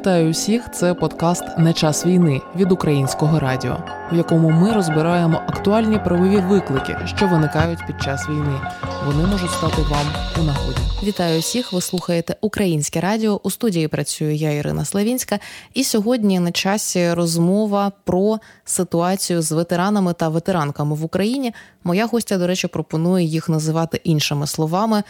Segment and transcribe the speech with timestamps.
[0.00, 0.70] Вітаю усіх!
[0.72, 3.76] Це подкаст Не час війни від українського радіо,
[4.12, 8.60] в якому ми розбираємо актуальні правові виклики, що виникають під час війни.
[9.06, 10.06] Вони можуть стати вам
[10.40, 10.78] у нагоді.
[11.02, 11.72] Вітаю усіх!
[11.72, 13.40] Ви слухаєте Українське радіо.
[13.42, 15.38] У студії працюю я, Ірина Славінська.
[15.74, 21.54] І сьогодні на часі розмова про ситуацію з ветеранами та ветеранками в Україні.
[21.84, 25.02] Моя гостя, до речі, пропонує їх називати іншими словами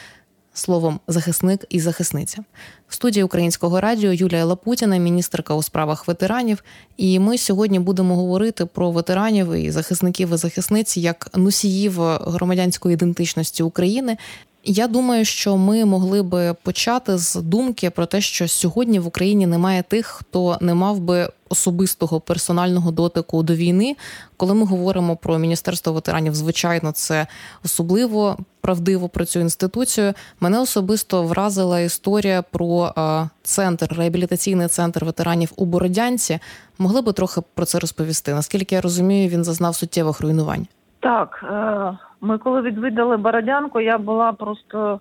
[0.55, 2.45] словом захисник і захисниця.
[2.89, 6.65] В студії українського радіо Юлія Лапутіна, міністерка у справах ветеранів.
[6.97, 13.63] І ми сьогодні будемо говорити про ветеранів і захисників і захисниць як носіїв громадянської ідентичності
[13.63, 14.17] України.
[14.65, 19.47] Я думаю, що ми могли би почати з думки про те, що сьогодні в Україні
[19.47, 23.97] немає тих, хто не мав би особистого персонального дотику до війни.
[24.37, 27.27] Коли ми говоримо про міністерство ветеранів, звичайно, це
[27.65, 30.15] особливо правдиво про цю інституцію.
[30.41, 32.95] Мене особисто вразила історія про
[33.43, 36.39] центр, реабілітаційний центр ветеранів у Бородянці.
[36.79, 38.35] Могли би трохи про це розповісти?
[38.35, 40.67] Наскільки я розумію, він зазнав суттєвих руйнувань.
[41.01, 45.01] Так, е, ми коли відвідали Бородянку, я була просто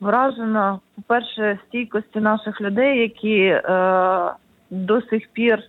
[0.00, 3.60] вражена, по-перше, стійкості наших людей, які е,
[4.70, 5.62] до сих пір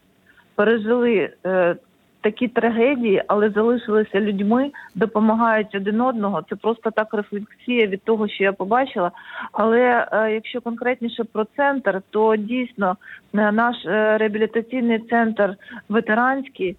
[0.56, 1.76] пережили е,
[2.22, 6.42] такі трагедії, але залишилися людьми, допомагають один одного.
[6.50, 9.12] Це просто так рефлексія від того, що я побачила.
[9.52, 12.98] Але якщо конкретніше про центр, то дійсно
[13.34, 15.56] наш реабілітаційний центр
[15.90, 16.78] ветеранський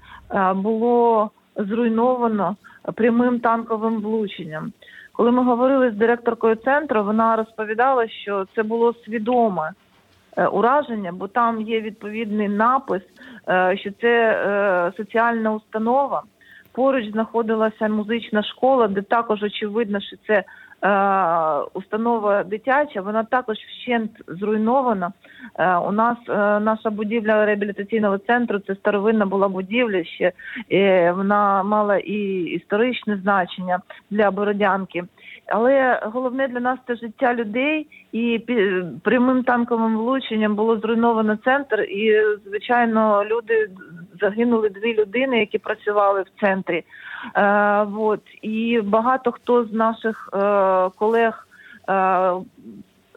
[0.55, 2.57] було зруйновано
[2.95, 4.73] прямим танковим влученням.
[5.13, 9.71] Коли ми говорили з директоркою центру, вона розповідала, що це було свідоме
[10.37, 13.03] е, ураження, бо там є відповідний напис,
[13.49, 16.23] е, що це е, соціальна установа.
[16.73, 20.45] Поруч знаходилася музична школа, де також очевидно, що це
[21.75, 25.13] установа дитяча, вона також вщент зруйнована.
[25.59, 30.33] Е, у нас е, наша будівля реабілітаційного центру це старовинна була будівля ще
[31.13, 35.05] вона мала і історичне значення для Бородянки.
[35.47, 38.39] Але головне для нас це життя людей, і
[39.05, 41.81] прямим танковим влученням було зруйновано центр.
[41.81, 43.71] І звичайно, люди
[44.21, 46.85] загинули дві людини, які працювали в центрі.
[47.37, 48.21] Е, вот.
[48.43, 51.47] І багато хто з наших е, колег.
[51.89, 52.33] Е,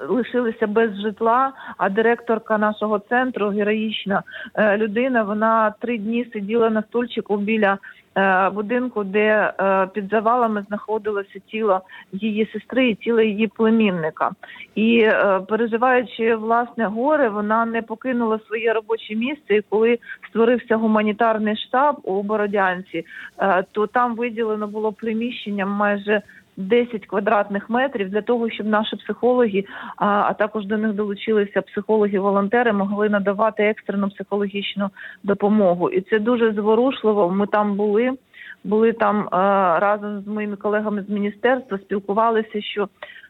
[0.09, 4.23] лишилися без житла, а директорка нашого центру, героїчна
[4.53, 7.78] е, людина, вона три дні сиділа на стульчику біля
[8.53, 14.31] будинку, де е, під завалами знаходилося тіло її сестри і тіло її племінника.
[14.75, 19.55] І е, переживаючи власне горе, вона не покинула своє робоче місце.
[19.55, 23.05] І коли створився гуманітарний штаб у Бородянці,
[23.72, 26.22] то там виділено було приміщення майже.
[26.57, 33.09] 10 квадратних метрів для того, щоб наші психологи, а також до них долучилися психологи-волонтери, могли
[33.09, 34.90] надавати екстрену психологічну
[35.23, 35.90] допомогу.
[35.90, 37.29] І це дуже зворушливо.
[37.29, 38.12] Ми там були,
[38.63, 39.28] були там
[39.81, 42.88] разом з моїми колегами з міністерства, спілкувалися, що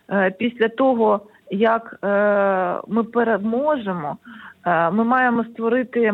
[0.09, 1.21] е, після того
[1.51, 2.07] як е,
[2.87, 4.17] ми переможемо,
[4.66, 6.13] е, ми маємо створити.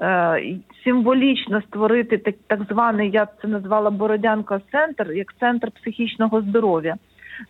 [0.00, 6.96] Е, символічно створити так так званий, я це назвала Бородянка центр як центр психічного здоров'я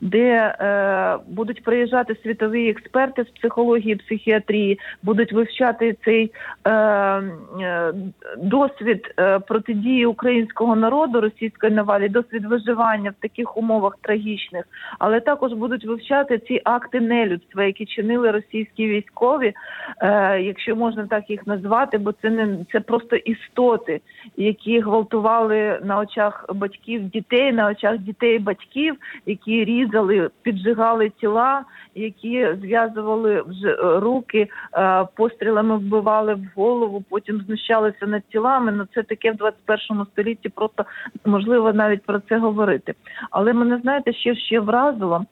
[0.00, 6.32] де е, будуть приїжджати світові експерти з психології, психіатрії, будуть вивчати цей
[6.65, 7.93] е, е,
[8.38, 14.65] досвід е, протидії українського народу російської навалі, досвід виживання в таких умовах трагічних,
[14.98, 19.54] але також будуть вивчати ці акти нелюдства, які чинили російські військові,
[20.03, 24.00] е, якщо можна так їх назвати, бо це не це просто істоти,
[24.37, 28.97] які гвалтували на очах батьків дітей, на очах дітей батьків,
[29.27, 33.44] які різали, піджигали тіла, які зв'язували
[33.81, 38.72] руки, е, пострілами вбивали в голову, потім знущалися над тілами.
[38.72, 40.49] Ну це таке в 21 столітті.
[40.49, 40.84] Просто
[41.25, 42.94] можливо навіть про це говорити.
[43.31, 45.25] Але мене знаєте, що ще вразило.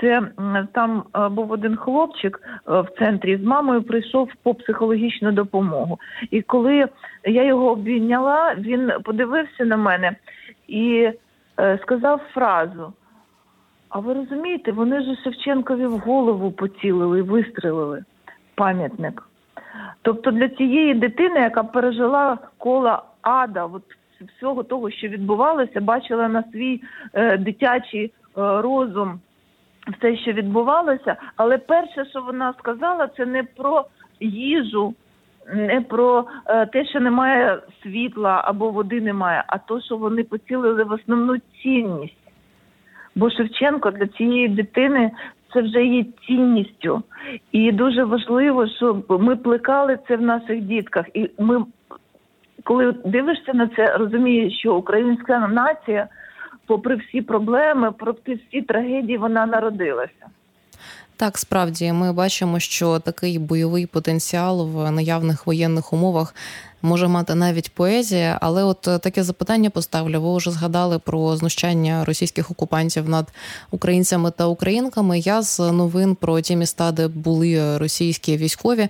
[0.00, 0.22] Це
[0.72, 5.98] там е, був один хлопчик е, в центрі з мамою прийшов по психологічну допомогу.
[6.30, 6.88] І коли
[7.24, 10.16] я його обійняла, він подивився на мене
[10.68, 11.10] і
[11.82, 12.92] сказав фразу:
[13.92, 18.04] а ви розумієте, вони ж Шевченкові в голову поцілили і вистрелили
[18.54, 19.28] пам'ятник.
[20.02, 23.82] Тобто для цієї дитини, яка пережила кола ада, от
[24.36, 29.20] всього того, що відбувалося, бачила на свій е, дитячий е, розум
[29.98, 31.16] все, що відбувалося.
[31.36, 33.84] Але перше, що вона сказала, це не про
[34.20, 34.94] їжу,
[35.54, 40.84] не про е, те, що немає світла або води немає, а то, що вони поцілили
[40.84, 42.21] в основну цінність.
[43.14, 45.10] Бо Шевченко для цієї дитини
[45.52, 47.02] це вже є цінністю,
[47.52, 51.06] і дуже важливо, щоб ми плекали це в наших дітках.
[51.14, 51.64] І ми,
[52.64, 56.08] коли дивишся на це, розумієш, що українська нація,
[56.66, 60.26] попри всі проблеми, попри всі трагедії, вона народилася.
[61.16, 66.34] Так, справді ми бачимо, що такий бойовий потенціал в наявних воєнних умовах
[66.82, 68.38] може мати навіть поезія.
[68.40, 70.22] Але от таке запитання поставлю.
[70.22, 73.32] Ви вже згадали про знущання російських окупантів над
[73.70, 75.18] українцями та українками.
[75.18, 78.88] Я з новин про ті міста, де були російські військові,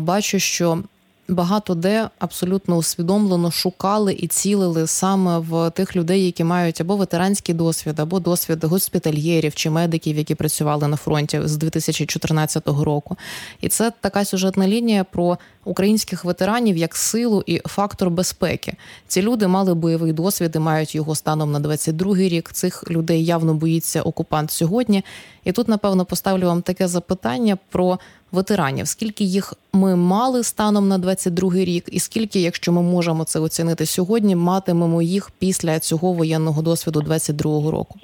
[0.00, 0.82] бачу, що
[1.28, 7.54] багато де абсолютно усвідомлено шукали і цілили саме в тих людей, які мають або ветеранський
[7.54, 13.16] досвід, або досвід госпітальєрів чи медиків, які працювали на фронті з 2014 року.
[13.60, 18.74] І це така сюжетна лінія про українських ветеранів як силу і фактор безпеки.
[19.08, 22.52] Ці люди мали бойовий досвід і мають його станом на 22-й рік.
[22.52, 25.04] Цих людей явно боїться окупант сьогодні.
[25.44, 27.98] І тут, напевно, поставлю вам таке запитання про
[28.34, 28.88] ветеранів.
[28.88, 33.86] Скільки їх ми мали станом на 22-й рік, і скільки, якщо ми можемо це оцінити
[33.86, 37.98] сьогодні, матимемо їх після цього воєнного досвіду 22-го року?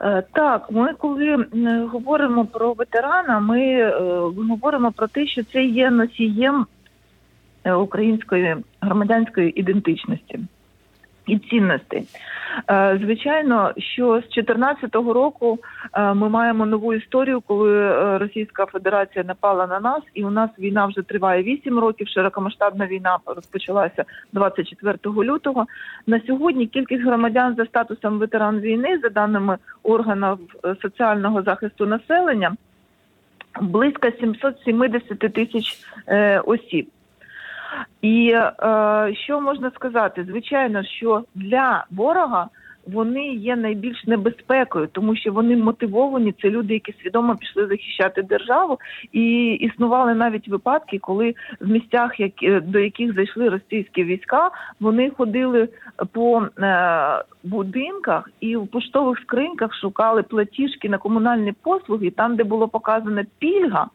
[0.00, 1.46] Е, так, ми коли
[1.92, 3.90] говоримо про ветерана, ми е,
[4.50, 6.66] говоримо про те, що це є носієм
[7.64, 10.40] е, української громадянської ідентичності
[11.26, 12.06] і цінностей.
[12.70, 15.58] Е, звичайно, що з 2014 року
[15.92, 20.50] е, ми маємо нову історію, коли е, Російська Федерація напала на нас, і у нас
[20.58, 22.08] війна вже триває 8 років.
[22.08, 25.66] Широкомасштабна війна розпочалася 24 лютого.
[26.06, 30.38] На сьогодні кількість громадян за статусом ветеран війни, за даними органів
[30.82, 32.56] соціального захисту населення,
[33.60, 35.78] близько 770 тисяч
[36.44, 36.88] осіб.
[38.02, 40.24] І е, що можна сказати?
[40.28, 42.48] Звичайно, що для ворога
[42.86, 46.34] вони є найбільш небезпекою, тому що вони мотивовані.
[46.42, 48.78] Це люди, які свідомо пішли захищати державу,
[49.12, 54.50] і існували навіть випадки, коли в місцях, які до яких зайшли російські війська,
[54.80, 55.68] вони ходили
[56.12, 62.68] по е, будинках і в поштових скриньках шукали платіжки на комунальні послуги, там де було
[62.68, 63.86] показано пільга.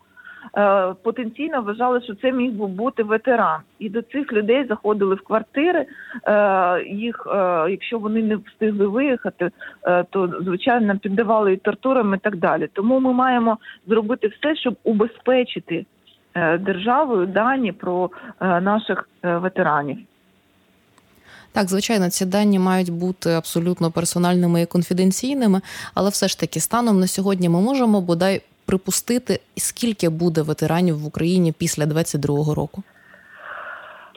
[0.57, 5.21] Е, потенційно вважали, що це міг би бути ветеран, і до цих людей заходили в
[5.21, 5.85] квартири.
[6.25, 9.51] Е, їх, е, якщо вони не встигли виїхати,
[10.09, 12.69] то звичайно піддавали і тортурам і так далі.
[12.73, 13.57] Тому ми маємо
[13.87, 15.85] зробити все, щоб убезпечити
[16.59, 18.09] державою дані про
[18.39, 19.97] наших ветеранів.
[21.51, 25.61] Так, звичайно, ці дані мають бути абсолютно персональними і конфіденційними,
[25.93, 31.05] але все ж таки, станом на сьогодні ми можемо бодай припустити, скільки буде ветеранів в
[31.05, 32.83] Україні після 22-го року?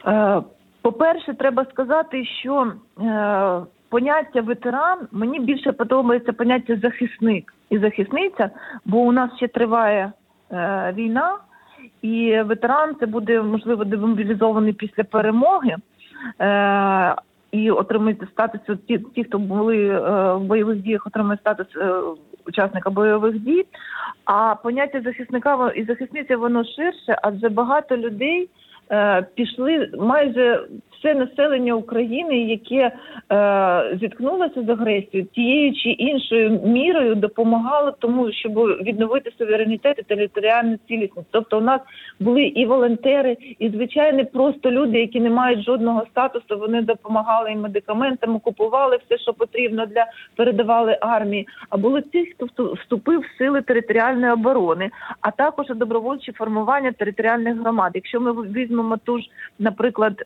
[0.07, 0.43] Е,
[0.83, 8.51] по-перше, треба сказати, що е, поняття ветеран мені більше подобається поняття захисник і захисниця,
[8.85, 10.13] бо у нас ще триває
[10.53, 11.37] е, війна,
[12.03, 15.77] і ветеран це буде можливо демобілізований після перемоги.
[17.55, 19.99] І отримують статус ті, ті, хто були е,
[20.35, 21.95] в бойових діях, отримують статус е,
[22.47, 23.65] учасника бойових дій.
[24.25, 28.49] А поняття захисника і захисниця воно ширше, адже багато людей
[28.91, 30.67] е, пішли майже
[31.05, 32.93] все населення України, яке
[33.33, 40.79] е, зіткнулося з агресією, тією чи іншою мірою допомагало тому, щоб відновити суверенітет і територіальну
[40.89, 41.29] цілісність.
[41.31, 41.81] Тобто, у нас
[42.21, 46.59] були і волонтери, і звичайні просто люди, які не мають жодного статусу.
[46.59, 50.07] Вони допомагали і медикаментами, купували все, що потрібно для
[50.37, 51.49] передавали армії.
[51.71, 57.93] А були ті, хто вступив в сили територіальної оборони, а також добровольчі формування територіальних громад.
[57.95, 60.25] Якщо ми візьмемо ту ж, наприклад.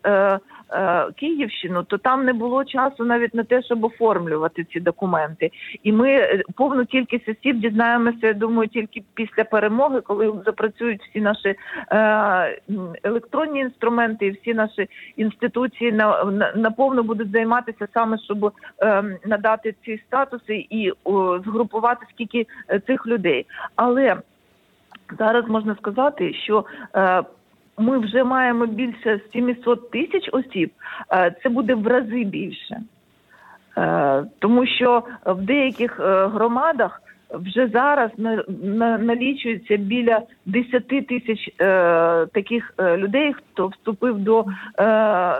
[0.71, 5.51] Е, Київщину, то там не було часу навіть на те, щоб оформлювати ці документи.
[5.83, 8.27] І ми е, повну кількість осіб дізнаємося.
[8.27, 11.55] я Думаю, тільки після перемоги, коли запрацюють всі наші
[11.91, 12.59] е,
[13.03, 18.53] електронні інструменти, і всі наші інституції на, на наповно будуть займатися саме, щоб
[19.25, 20.91] надати ці статуси і
[21.45, 22.47] згрупувати скільки
[22.87, 23.45] цих людей.
[23.75, 24.17] Але
[25.19, 26.65] зараз можна сказати, що
[27.79, 30.71] ми вже маємо більше 700 тисяч осіб,
[31.11, 32.81] е, це буде в рази більше,
[33.77, 37.01] е, тому що в деяких е, громадах
[37.33, 38.11] вже зараз
[38.99, 41.49] налічується біля 10 тисяч
[42.33, 44.45] таких людей, хто вступив до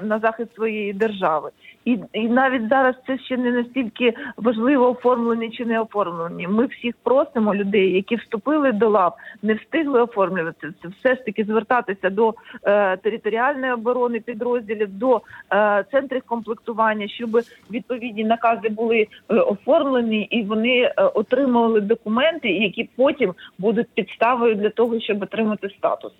[0.01, 1.49] на захист своєї держави.
[1.85, 6.47] І і навіть зараз це ще не настільки важливо оформлені чи не оформлені.
[6.47, 11.43] Ми всіх просимо людей, які вступили до лав, не встигли оформлювати це, все ж таки
[11.43, 15.21] звертатися до е, територіальної оборони підрозділів, до
[15.53, 17.29] е, центрів комплектування, щоб
[17.71, 20.93] відповідні накази були е, оформлені і вони е,
[21.78, 26.11] підготовили документи, які потім будуть підставою для того, щоб отримати статус.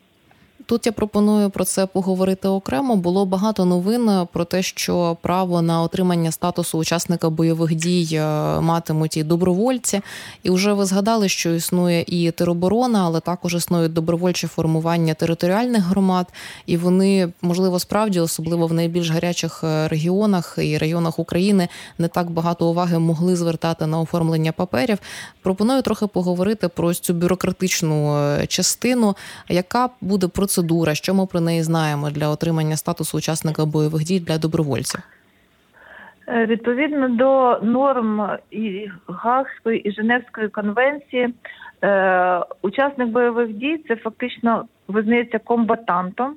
[0.70, 2.96] Тут я пропоную про це поговорити окремо.
[2.96, 8.22] Було багато новин про те, що право на отримання статусу учасника бойових дій е,
[8.60, 10.02] матимуть і добровольці.
[10.44, 16.28] І вже ви згадали, що існує і тероборона, але також існують добровольчі формування територіальних громад,
[16.66, 22.30] і вони можливо справді, особливо в найбільш гарячих е, регіонах і районах України, не так
[22.32, 24.98] багато уваги могли звертати на оформлення паперів.
[25.42, 29.16] Пропоную трохи поговорити про цю бюрократичну е, частину,
[29.48, 30.96] яка буде процедура процедура?
[30.96, 35.02] Що ми про неї знаємо для отримання статусу учасника бойових дій для добровольців?
[36.28, 41.34] Е, відповідно до норм і Гаагської і Женевської конвенції,
[41.84, 46.36] е, учасник бойових дій це фактично визнається комбатантом,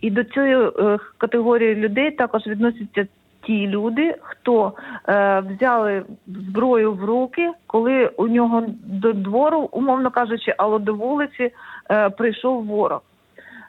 [0.00, 3.06] і до цієї е, категорії людей також відносяться
[3.46, 4.72] ті люди, хто
[5.44, 11.50] взяли зброю в руки, коли у нього до двору, умовно кажучи, або до вулиці
[12.16, 13.00] прийшов ворог.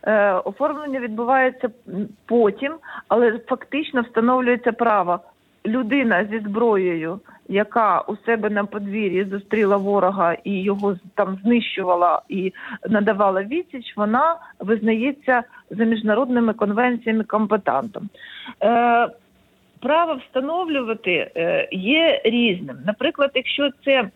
[0.08, 1.70] Е, оформлення відбувається
[2.26, 2.74] потім,
[3.08, 5.20] але фактично встановлюється право.
[5.66, 12.54] Людина зі зброєю, яка у себе на подвір'ї зустріла ворога і його там знищувала і
[12.90, 18.10] надавала відсіч, вона визнається за міжнародними конвенціями компетентом.
[18.64, 19.10] Е,
[19.80, 22.78] Право встановлювати е, є різним.
[22.86, 24.10] Наприклад, якщо це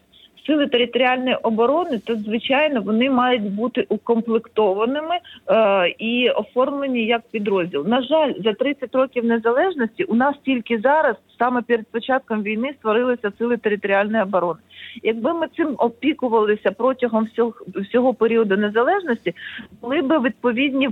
[0.48, 5.16] сили територіальної оборони, то звичайно вони мають бути укомплектованими
[5.50, 7.88] е, і оформлені як підрозділ.
[7.88, 13.32] На жаль, за 30 років незалежності у нас тільки зараз, саме перед початком війни, створилися
[13.38, 14.60] сили територіальної оборони.
[15.04, 19.34] Якби ми цим опікувалися протягом всього всього періоду незалежності,
[19.82, 20.89] були б відповідні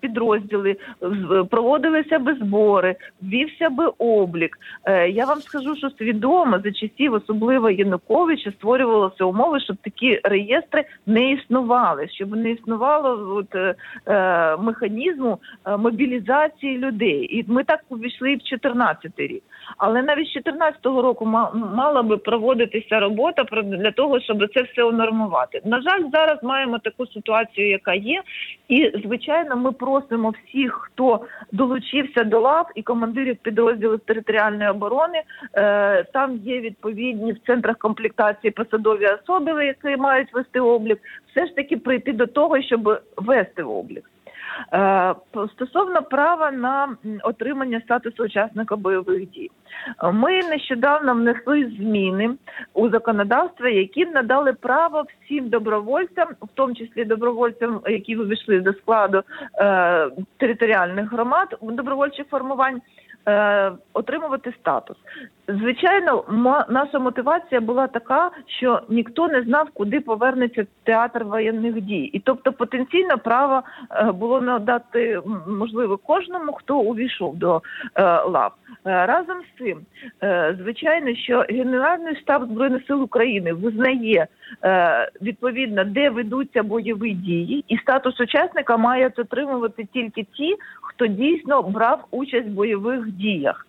[0.00, 0.76] підрозділи,
[1.50, 4.58] проводилися би збори, ввівся би облік.
[4.84, 10.84] Е, я вам скажу, що свідомо за часів, особливо Януковича, створювалися умови, щоб такі реєстри
[11.06, 13.54] не існували, щоб не існувало от,
[14.06, 15.38] е, механізму
[15.78, 17.38] мобілізації людей.
[17.38, 19.42] І ми так увійшли в 2014 рік.
[19.76, 25.60] Але навіть з 2014 року мала би проводитися робота для того, щоб це все унормувати.
[25.64, 28.22] На жаль, зараз маємо таку ситуацію, яка є,
[28.68, 31.20] і звичайно ми просимо всіх, хто
[31.52, 35.22] долучився до лав і командирів підрозділів територіальної оборони.
[35.54, 40.98] Е, там є відповідні в центрах комплектації посадові особи, які мають вести облік,
[41.30, 44.10] все ж таки прийти до того, щоб вести облік.
[44.72, 45.14] Е,
[45.54, 49.50] стосовно права на отримання статусу учасника бойових дій,
[50.12, 52.30] ми нещодавно внесли зміни
[52.74, 59.22] у законодавство, які надали право всім добровольцям, в тому числі добровольцям, які вийшли до складу
[59.54, 62.80] е, територіальних громад добровольчих формувань.
[63.28, 64.96] Е, отримувати статус.
[65.48, 66.24] Звичайно,
[66.68, 72.52] наша мотивація була така, що ніхто не знав, куди повернеться театр воєнних дій, і тобто
[72.52, 77.62] потенційно право е, було надати можливо кожному, хто увійшов до
[77.94, 78.54] е, лав.
[78.84, 79.80] Разом з цим,
[80.58, 84.26] звичайно, що Генеральний штаб збройних сил України визнає
[85.22, 90.56] відповідно, де ведуться бойові дії, і статус учасника мають отримувати тільки ті,
[91.00, 93.66] хто дійсно брав участь в бойових діях.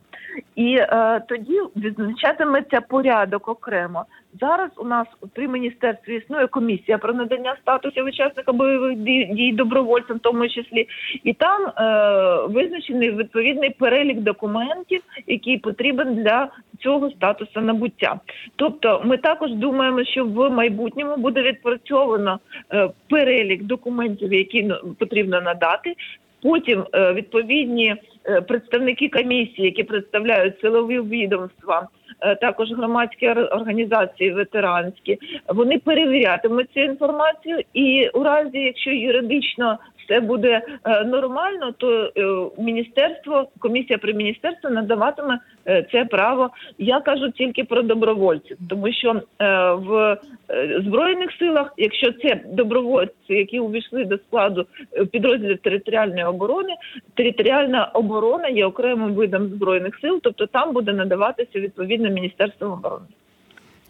[0.55, 4.05] І е, тоді відзначатиметься порядок окремо.
[4.41, 10.19] Зараз у нас при міністерстві існує комісія про надання статусів учасника бойових дій добровольцям, в
[10.19, 10.87] тому числі,
[11.23, 18.19] і там е, визначений відповідний перелік документів, який потрібен для цього статусу набуття.
[18.55, 22.39] Тобто, ми також думаємо, що в майбутньому буде відпрацьовано
[22.73, 25.95] е, перелік документів, які потрібно надати.
[26.41, 27.95] Потім е, відповідні
[28.25, 31.87] е, представники комісії, які представляють силові відомства,
[32.21, 39.77] е, також громадські організації ветеранські, вони перевірятимуть цю інформацію, і у разі, якщо юридично
[40.11, 40.61] все буде
[41.05, 42.11] нормально, то
[42.57, 45.39] міністерство, комісія при міністерстві надаватиме
[45.91, 46.49] це право.
[46.77, 49.21] Я кажу тільки про добровольців, тому що
[49.75, 50.17] в
[50.85, 54.65] збройних силах, якщо це добровольці, які увійшли до складу
[55.11, 56.73] підрозділів територіальної оборони.
[57.13, 63.05] Територіальна оборона є окремим видом збройних сил, тобто там буде надаватися відповідно Міністерством оборони.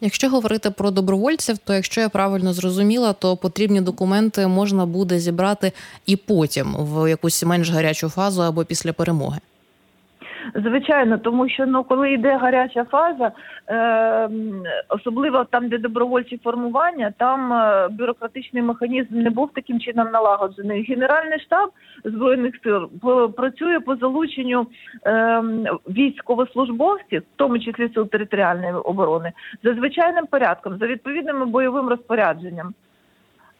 [0.02, 5.72] Якщо говорити про добровольців, то якщо я правильно зрозуміла, то потрібні документи можна буде зібрати
[6.06, 9.40] і потім в якусь менш гарячу фазу або після перемоги.
[10.56, 13.32] Звичайно, тому що ну коли йде гаряча фаза,
[13.70, 14.30] е,
[14.90, 20.84] особливо там, де добровольчі формування, там е, бюрократичний механізм не був таким чином налагоджений.
[20.84, 21.70] Генеральний штаб
[22.04, 22.90] збройних сил
[23.38, 24.68] працює по залученню
[25.06, 25.44] е,
[25.88, 29.32] військовослужбовців, в тому числі сил територіальної оборони,
[29.64, 32.74] за звичайним порядком, за відповідним бойовим розпорядженням.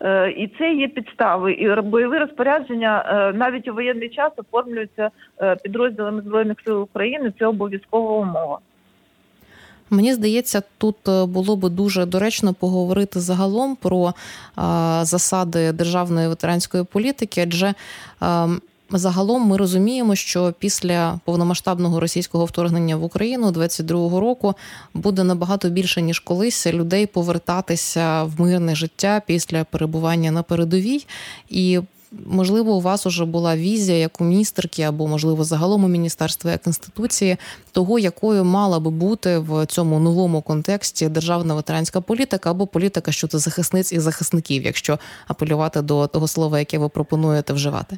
[0.04, 1.54] Е, і це є підстави.
[1.54, 5.10] І бойові розпорядження е, навіть у воєнний час оформлюються
[5.42, 7.34] е, підрозділами збройних сил України.
[7.40, 8.60] Це обов'язкова умова.
[9.90, 10.96] Мені здається, тут
[11.28, 14.14] було би дуже доречно поговорити загалом про
[15.02, 17.74] засади державної ветеранської політики, адже
[18.22, 18.62] ем,
[18.94, 24.54] Загалом ми розуміємо, що після повномасштабного російського вторгнення в Україну 22-го року
[24.94, 31.06] буде набагато більше ніж колись людей повертатися в мирне життя після перебування на передовій
[31.50, 31.80] і.
[32.26, 36.68] Можливо, у вас уже була візія як у міністерки, або, можливо, загалом у міністерства як
[36.68, 37.38] інституції,
[37.72, 43.40] того, якою мала би бути в цьому новому контексті державна ветеранська політика або політика щодо
[43.40, 47.98] захисниць і захисників, якщо апелювати до того слова, яке ви пропонуєте вживати.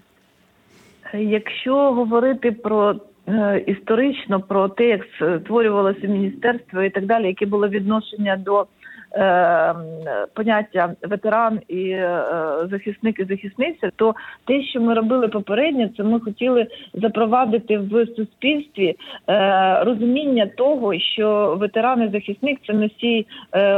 [1.14, 2.96] Якщо говорити про
[3.28, 5.02] е, історично про те, як
[5.42, 8.66] створювалося міністерство і так далі, яке було відношення до
[10.34, 12.24] поняття ветеран і е,
[12.72, 14.16] захисник і захисниця, то
[14.46, 18.96] те, що ми робили попередньо, це ми хотіли запровадити в суспільстві
[19.30, 23.28] е, розуміння того, що ветеран і захисник це носій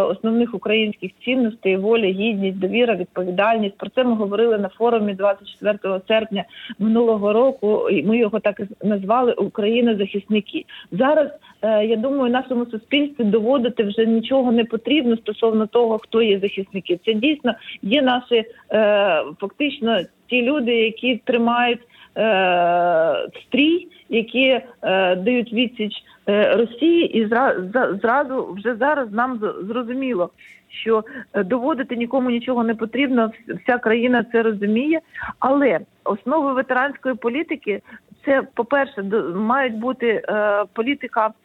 [0.10, 3.78] основних українських цінностей, воля, гідність, довіра, відповідальність.
[3.78, 6.44] Про це ми говорили на форумі 24 серпня
[6.80, 7.90] минулого року.
[7.90, 10.66] і Ми його так і назвали Україна захисники.
[10.92, 11.28] Зараз
[11.66, 17.00] я думаю, нашому суспільстві доводити вже нічого не потрібно стосовно того, хто є захисники.
[17.06, 21.80] Це дійсно є наші е, фактично ті люди, які тримають
[22.18, 25.94] е, стрій, які е, дають відсіч
[26.30, 27.56] е, Росії, і зра,
[28.02, 30.30] зразу вже зараз нам зрозуміло.
[30.70, 31.04] Що
[31.34, 33.32] е, доводити нікому нічого не потрібно,
[33.64, 35.00] вся країна це розуміє.
[35.40, 37.82] Але основи ветеранської політики
[38.26, 39.04] це, по-перше,
[39.36, 41.45] мають бути е, політика е,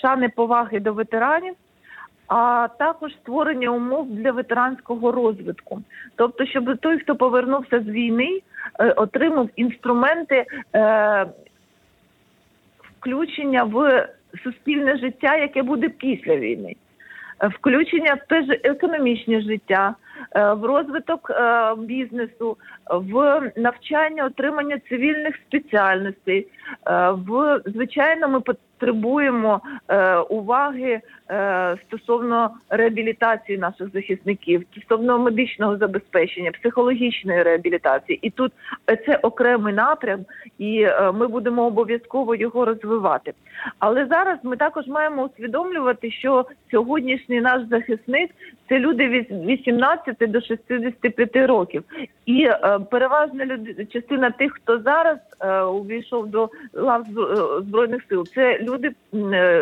[0.00, 1.54] шани поваги до ветеранів,
[2.28, 5.82] а також створення умов для ветеранського розвитку,
[6.16, 8.40] тобто, щоб той, хто повернувся з війни,
[8.80, 10.44] е, отримав інструменти
[10.74, 11.26] е,
[13.00, 14.08] включення в
[14.44, 16.76] суспільне життя, яке буде після війни.
[17.42, 19.94] Е, включення в те ж економічне життя,
[20.34, 21.30] в розвиток
[21.78, 22.56] бізнесу,
[22.90, 26.46] в навчання отримання цивільних спеціальностей.
[27.10, 28.40] В звичайно, ми
[28.78, 29.60] потребуємо
[30.30, 38.52] уваги Е, стосовно реабілітації наших захисників, стосовно медичного забезпечення, психологічної реабілітації, і тут
[39.06, 40.20] це окремий напрям,
[40.58, 43.32] і е, ми будемо обов'язково його розвивати.
[43.78, 48.30] Але зараз ми також маємо усвідомлювати, що сьогоднішній наш захисник
[48.68, 51.84] це люди від 18 до 65 років,
[52.26, 53.92] і е, переважна люд...
[53.92, 55.18] частина тих, хто зараз
[55.74, 57.06] увійшов до лав
[57.60, 58.92] збройних сил, це люди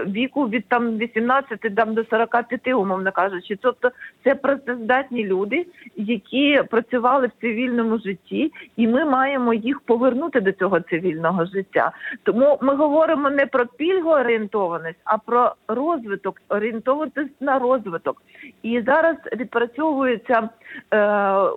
[0.06, 3.58] віку від там 18 15 там до 45, умовно кажучи.
[3.60, 3.90] Тобто
[4.24, 10.80] це працездатні люди, які працювали в цивільному житті, і ми маємо їх повернути до цього
[10.80, 11.92] цивільного життя.
[12.22, 18.22] Тому ми говоримо не про пільгоорієнтованість, а про розвиток, орієнтуватись на розвиток.
[18.62, 20.48] І зараз відпрацьовується е,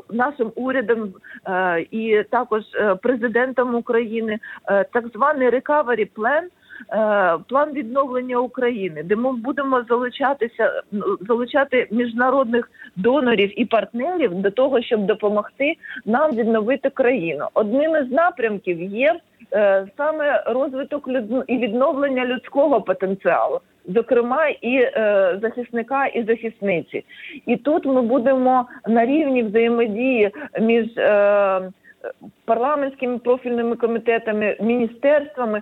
[0.10, 1.14] нашим урядом
[1.48, 6.65] е, і також е, президентом України е, так званий recovery plan– Е,
[7.50, 10.82] план відновлення України, де ми будемо залучатися,
[11.28, 17.46] залучати міжнародних донорів і партнерів до того, щоб допомогти нам відновити країну.
[17.54, 19.20] Одним із напрямків є
[19.54, 21.10] е, саме розвиток
[21.48, 23.60] і відновлення людського потенціалу.
[23.88, 27.04] Зокрема, і е, захисника і захисниці,
[27.46, 31.62] і тут ми будемо на рівні взаємодії між е,
[32.46, 35.62] парламентськими профільними комітетами, міністерствами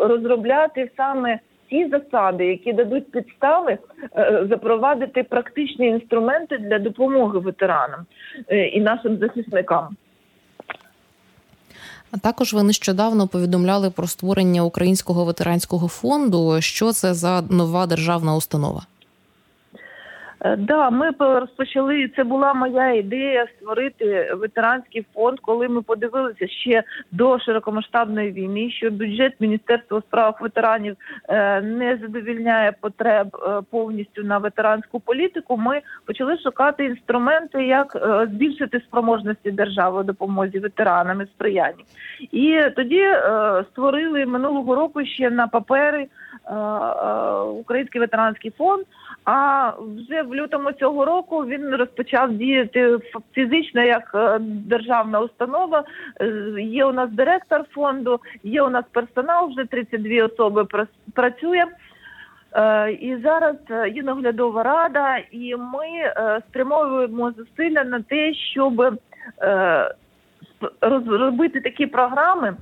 [0.00, 1.38] розробляти саме
[1.70, 3.78] ті засади, які дадуть підстави
[4.16, 8.00] е, запровадити практичні інструменти для допомоги ветеранам
[8.48, 9.96] е, і нашим захисникам.
[12.14, 16.56] А також ви нещодавно повідомляли про створення українського ветеранського фонду.
[16.60, 18.82] Що це за нова державна установа?
[20.44, 22.10] Е, да, ми розпочали.
[22.16, 28.90] Це була моя ідея створити ветеранський фонд, коли ми подивилися ще до широкомасштабної війни, що
[28.90, 30.96] бюджет Міністерства у справах ветеранів
[31.28, 35.56] е, не задовільняє потреб е, повністю на ветеранську політику.
[35.56, 37.96] Ми почали шукати інструменти, як
[38.30, 41.84] збільшити спроможності держави у допомозі ветеранам і сприяння.
[42.20, 43.06] І тоді
[43.70, 46.06] створили минулого року ще на папери
[47.60, 48.84] Український ветеранський фонд.
[49.24, 52.98] А вже в лютому цього року він розпочав діяти
[53.32, 55.84] фізично як е, державна установа.
[56.20, 56.26] Е,
[56.58, 60.66] є у нас директор фонду, є у нас персонал, вже 32 особи
[61.14, 61.64] працює.
[62.54, 63.56] Е, і зараз
[63.94, 66.12] є наглядова рада, і ми
[66.48, 68.98] спрямовуємо зусилля на те, щоб
[70.80, 72.56] розробити такі програми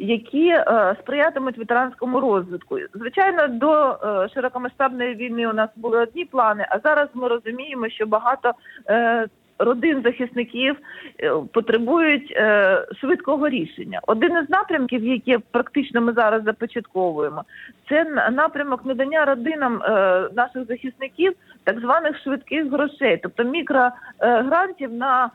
[0.00, 2.78] які е, сприятимуть ветеранському розвитку.
[2.94, 8.06] Звичайно, до е, широкомасштабної війни у нас були одні плани, а зараз ми розуміємо, що
[8.06, 8.52] багато
[8.88, 9.26] е,
[9.60, 10.76] родин захисників
[11.20, 14.00] е, потребують е, швидкого рішення.
[14.06, 17.44] Один із напрямків, які практично ми зараз започатковуємо,
[17.88, 21.32] це напрямок надання родинам е, наших захисників
[21.64, 25.30] так званих швидких грошей, тобто мікрогрантів на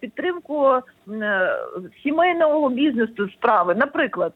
[0.00, 0.74] підтримку
[2.02, 3.74] сімейного бізнесу справи.
[3.74, 4.32] Наприклад,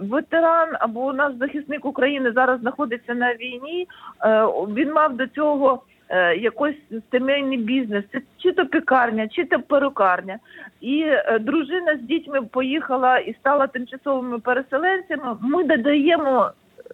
[0.00, 3.88] ветеран або наш захисник України зараз знаходиться на війні.
[4.68, 5.82] Він мав до цього.
[6.14, 8.04] Е, якийсь сімейний бізнес,
[8.38, 10.38] чи то пікарня, чи то перукарня.
[10.80, 15.36] І е, дружина з дітьми поїхала і стала тимчасовими переселенцями.
[15.40, 16.50] Ми додаємо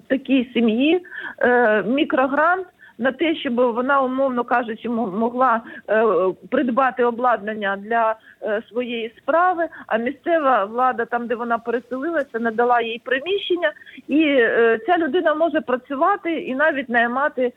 [0.07, 1.01] такій сім'ї
[1.39, 2.67] е, мікрогрант
[2.99, 6.05] на те, щоб вона, умовно кажучи, могла е,
[6.51, 9.69] придбати обладнання для е, своєї справи.
[9.87, 13.73] А місцева влада, там де вона переселилася, надала їй приміщення,
[14.09, 17.53] і е, ця людина може працювати і навіть наймати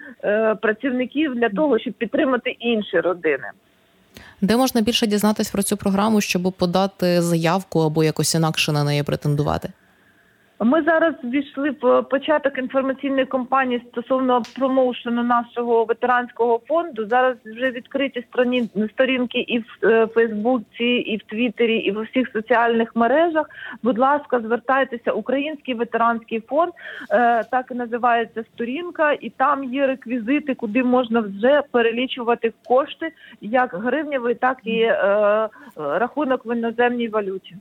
[0.62, 3.48] працівників для того, щоб підтримати інші родини.
[4.42, 9.04] Де можна більше дізнатись про цю програму, щоб подати заявку або якось інакше на неї
[9.04, 9.70] претендувати?
[10.64, 17.08] Ми зараз ввійшли в початок інформаційної кампанії стосовно промоушену нашого ветеранського фонду.
[17.08, 18.26] Зараз вже відкриті
[18.94, 23.50] сторінки і в е, Фейсбуці, і в Твіттері, і в усіх соціальних мережах.
[23.84, 26.72] Будь ласка, звертайтеся, Український ветеранський фонд
[27.12, 33.74] е, так і називається сторінка, і там є реквізити, куди можна вже перелічувати кошти, як
[33.74, 34.96] гривневий, так і е,
[35.76, 37.56] рахунок в іноземній валюті.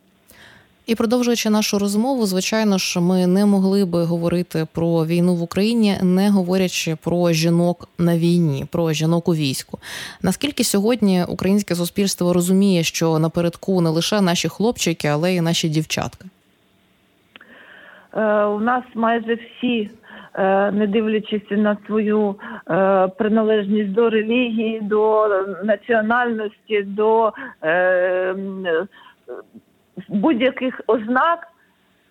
[0.87, 5.97] І продовжуючи нашу розмову, звичайно ж, ми не могли би говорити про війну в Україні,
[6.03, 9.79] не говорячи про жінок на війні, про жінок у війську.
[10.23, 16.25] Наскільки сьогодні українське суспільство розуміє, що напередку не лише наші хлопчики, але й наші дівчатка?
[18.15, 19.91] Е, у нас майже всі.
[20.35, 22.35] Е, не дивлячись на свою
[22.71, 25.29] е, приналежність до релігії, до
[25.65, 28.35] національності, до е,
[30.11, 31.49] будь-яких ознак,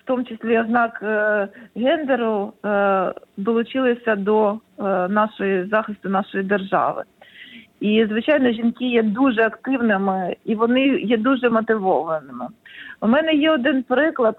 [0.04, 4.58] в тому числі ознак е, гендеру, е, долучилися до е,
[5.08, 7.04] нашої захисту нашої держави.
[7.80, 12.48] І, звичайно, жінки є дуже активними і вони є дуже мотивованими.
[13.02, 14.36] У мене є один приклад.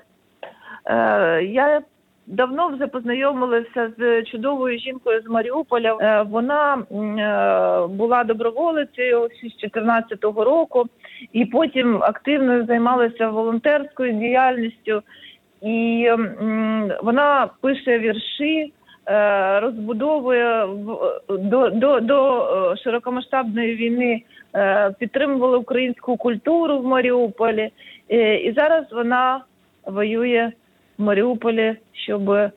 [1.43, 1.81] Я
[2.31, 5.97] давно вже познайомилася з чудовою жінкою з Маріуполя.
[6.01, 10.85] Е, вона е, була доброволицею з 2014 року,
[11.33, 15.03] і потім активно займалася волонтерською діяльністю,
[15.63, 16.09] і
[17.03, 18.73] вона пише вірші.
[19.09, 20.67] Е, розбудовує
[21.29, 24.23] до до, до широкомасштабної війни,
[24.99, 27.71] підтримувала українську культуру в Маріуполі,
[28.45, 29.41] і зараз вона
[29.87, 30.53] воює
[31.01, 32.51] в Маріуполі, щоб е,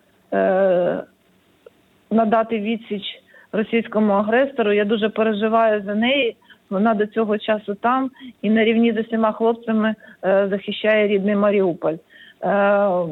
[2.12, 3.04] надати відсіч
[3.52, 4.74] російському агресору.
[4.74, 6.36] Я дуже переживаю за неї.
[6.70, 11.94] Вона до цього часу там і на рівні з усіма хлопцями е, захищає рідний Маріуполь.
[11.94, 12.50] Е,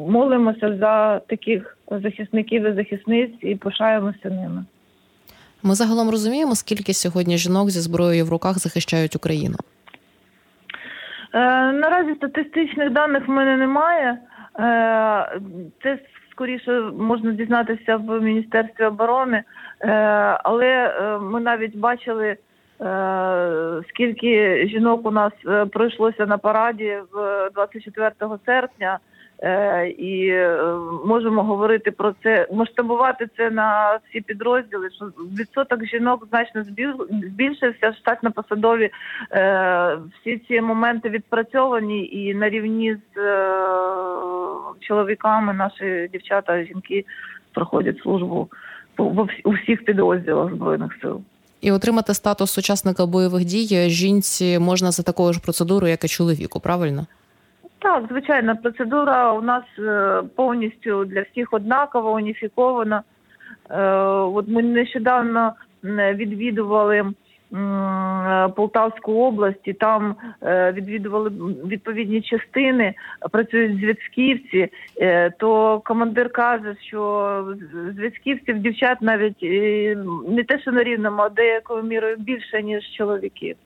[0.08, 4.64] молимося за таких захисників і захисниць і пишаємося ними.
[5.62, 9.56] Ми загалом розуміємо, скільки сьогодні жінок зі зброєю в руках захищають Україну.
[11.34, 11.38] Е,
[11.72, 14.18] наразі статистичних даних в мене немає.
[14.58, 15.40] Е,
[15.82, 15.98] це
[16.30, 19.42] скоріше можна дізнатися в міністерстві оборони,
[19.80, 19.88] е,
[20.44, 22.36] але е, ми навіть бачили.
[23.88, 25.32] Скільки жінок у нас
[25.72, 28.12] пройшлося на параді в 24
[28.46, 28.98] серпня,
[29.98, 30.32] і
[31.04, 34.90] можемо говорити про це, масштабувати це на всі підрозділи.
[34.90, 35.04] Що
[35.38, 36.64] відсоток жінок значно
[37.10, 38.90] збільшився, штатно посадові
[39.32, 43.20] е, всі ці моменти відпрацьовані і на рівні з
[44.82, 47.04] чоловіками наші дівчата, жінки
[47.54, 48.48] проходять службу
[49.44, 51.20] у всіх підрозділах збройних сил.
[51.60, 56.60] І отримати статус учасника бойових дій жінці можна за такою ж процедурою, як і чоловіку,
[56.60, 57.06] правильно?
[57.78, 63.02] Так, звичайно, процедура у нас е, повністю для всіх однакова, уніфікована.
[63.70, 63.82] Е,
[64.36, 65.52] от ми нещодавно
[66.14, 67.12] відвідували
[68.56, 71.30] Полтавську область, і там е, відвідували
[71.66, 72.94] відповідні частини,
[73.32, 74.68] працюють зв'язківці.
[75.38, 77.54] То командир каже, що
[77.96, 79.42] зв'язківців дівчат навіть
[80.28, 83.56] не те, що на рівному, а деякою мірою більше ніж чоловіків.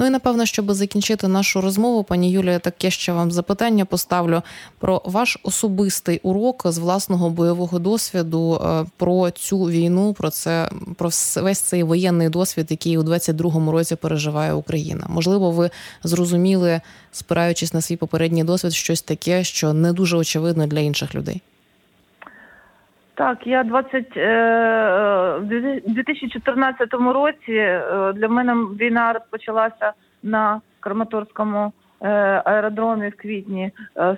[0.00, 4.42] Ну і напевно, щоб закінчити нашу розмову, пані Юлія, таке ще вам запитання поставлю
[4.78, 11.10] про ваш особистий урок з власного бойового досвіду е, про цю війну, про це про
[11.36, 15.06] весь цей воєнний досвід, який у 22-му році переживає Україна.
[15.08, 15.70] Можливо, ви
[16.04, 16.80] зрозуміли,
[17.12, 21.40] спираючись на свій попередній досвід, щось таке, що не дуже очевидно для інших людей.
[23.20, 32.08] Так, я 20, е, в 2014 році е, для мене війна розпочалася на Краматорському е,
[32.44, 33.70] аеродромі в квітні,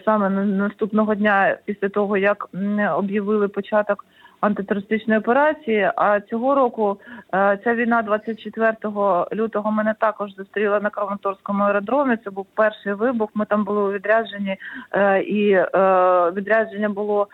[0.05, 2.49] саме наступного дня після того, як
[2.97, 4.05] об'явили початок
[4.43, 5.91] антитерористичної операції.
[5.97, 7.01] А цього року
[7.35, 8.77] е, ця війна 24
[9.33, 12.17] лютого мене також зустріла на Краматорському аеродромі.
[12.25, 13.31] Це був перший вибух.
[13.35, 14.57] Ми там були у відрядженні,
[14.93, 15.69] е, і е,
[16.31, 17.29] відрядження було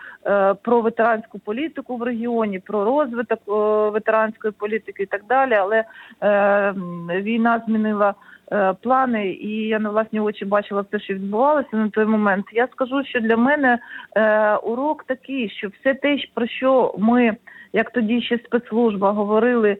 [0.63, 3.41] про ветеранську політику в регіоні, про розвиток
[3.93, 5.55] ветеранської політики і так далі.
[5.55, 5.85] Але
[7.23, 8.15] війна змінила.
[8.53, 12.47] Е, плани, і я на власні очі бачила все, що відбувалося на той момент.
[12.53, 13.79] Я скажу, що для мене
[14.17, 17.37] е, урок такий, що все те, про що ми,
[17.73, 19.79] як тоді ще спецслужба, говорили е,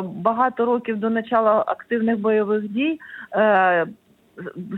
[0.00, 3.00] багато років до начала активних бойових дій.
[3.34, 3.86] Е,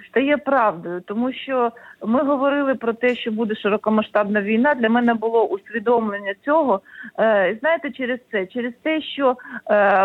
[0.09, 1.73] Стає правдою, тому що
[2.07, 4.75] ми говорили про те, що буде широкомасштабна війна.
[4.75, 6.81] Для мене було усвідомлення цього.
[7.18, 9.37] Е, знаєте, через це, через те, що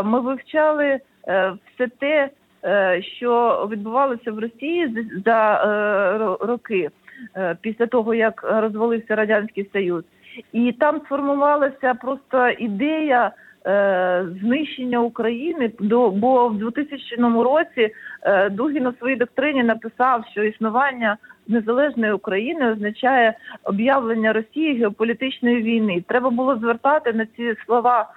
[0.03, 0.99] ми вивчали
[1.75, 2.29] все те,
[3.17, 6.89] що відбувалося в Росії за е, роки
[7.35, 10.03] е, після того, як розвалився радянський союз,
[10.53, 13.31] і там сформувалася просто ідея.
[14.41, 17.91] Знищення України до бо в 2000 році
[18.51, 26.03] Дугін у своїй доктрині написав, що існування незалежної України означає об'явлення Росії геополітичної війни.
[26.07, 28.09] Треба було звертати на ці слова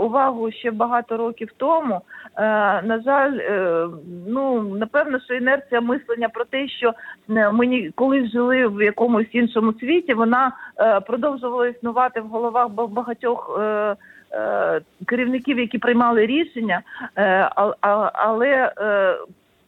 [0.00, 2.00] увагу ще багато років тому.
[2.36, 2.42] Е,
[2.82, 3.86] на жаль, е,
[4.26, 6.92] ну напевно, що інерція мислення про те, що
[7.30, 10.52] е, ми колись жили в якомусь іншому світі, вона
[11.06, 13.60] продовжувала існувати в головах багатьох.
[15.06, 16.82] Керівників, які приймали рішення,
[18.12, 18.72] але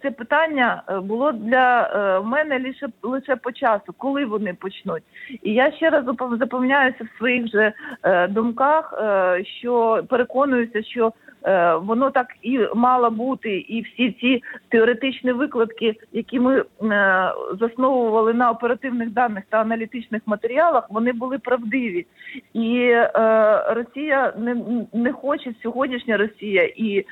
[0.03, 1.91] це питання було для
[2.25, 5.03] мене лише лише по часу, коли вони почнуть.
[5.43, 6.05] І я ще раз
[6.39, 7.73] запевняюся в своїх же
[8.29, 8.95] думках,
[9.61, 11.26] що переконуюся, що Е,
[11.83, 16.65] воно так і мало бути, і всі ці теоретичні викладки, які ми е,
[17.61, 22.07] засновували на оперативних даних та аналітичних матеріалах, вони були правдиві,
[22.53, 23.11] і е,
[23.69, 24.57] Росія не
[24.93, 27.05] не хоче сьогоднішня Росія і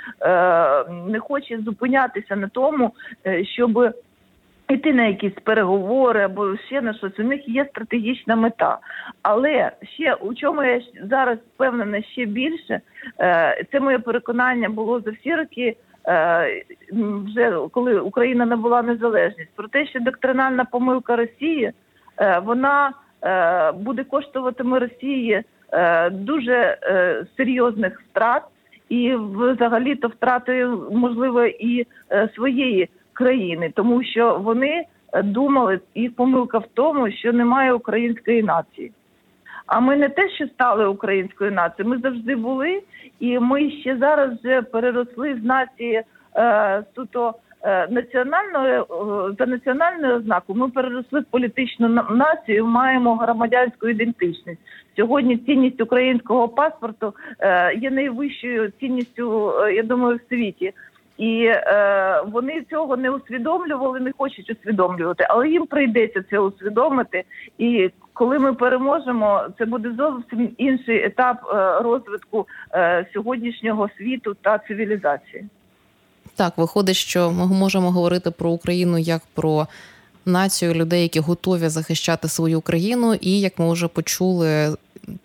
[1.06, 2.92] не хоче зупинятися на тому,
[3.42, 3.94] щоб
[4.68, 8.78] Іти на якісь переговори або ще на щось, у них є стратегічна мета.
[9.22, 12.80] Але ще у чому я зараз впевнена ще більше,
[13.20, 15.76] е, це моє переконання було за всі роки,
[16.08, 16.62] е,
[17.26, 21.72] вже коли Україна набула незалежність, про те, що доктринальна помилка Росії
[22.18, 22.92] е, вона
[23.74, 25.42] буде коштуватиме Росії
[26.10, 26.78] дуже
[27.36, 28.42] серйозних втрат,
[28.88, 31.86] і взагалі то втратою можливо і
[32.34, 38.92] своєї країни, тому що вони е, думали, їх помилка в тому, що немає української нації.
[39.66, 42.82] А ми не те, що стали українською нацією, ми завжди були,
[43.20, 46.02] і ми ще зараз вже переросли з нації
[46.36, 48.84] е, суто е, національної е,
[49.38, 50.58] за національною ознакою.
[50.58, 54.60] Ми переросли в політичну націю, маємо громадянську ідентичність.
[54.96, 60.72] Сьогодні цінність українського паспорту е, є найвищою цінністю, е, я думаю, в світі.
[61.18, 67.24] І е, вони цього не усвідомлювали, не хочуть усвідомлювати, але їм прийдеться це усвідомити.
[67.58, 74.58] І коли ми переможемо, це буде зовсім інший етап е, розвитку е, сьогоднішнього світу та
[74.58, 75.44] цивілізації.
[76.36, 79.66] Так, виходить, що ми можемо говорити про Україну як про
[80.26, 84.76] націю людей, які готові захищати свою країну, і як ми вже почули.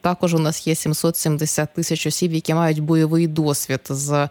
[0.02, 4.30] Також у нас є 770 тисяч осіб, які мають бойовий досвід з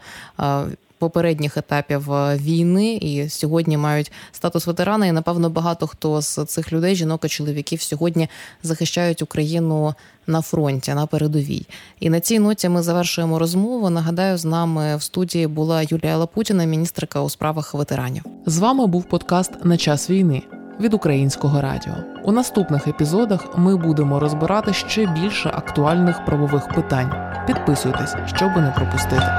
[0.98, 5.06] попередніх етапів е, війни і сьогодні мають статус ветерана.
[5.06, 8.28] І напевно багато хто з цих людей, жінок і чоловіків, сьогодні
[8.62, 9.94] захищають Україну
[10.26, 11.66] на фронті на передовій.
[12.00, 13.90] І на цій ноті ми завершуємо розмову.
[13.90, 18.22] Нагадаю, з нами в студії була Юлія Лапутіна, міністрика у справах ветеранів.
[18.46, 20.42] З вами був подкаст на час війни
[20.80, 21.94] від українського радіо.
[22.24, 27.12] У наступних епізодах ми будемо розбирати ще більше актуальних правових питань.
[27.46, 29.32] Підписуйтесь, щоб не пропустити.